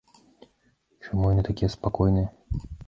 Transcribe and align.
Чаму 1.09 1.23
яны 1.33 1.43
такія 1.51 1.69
спакойныя? 1.77 2.67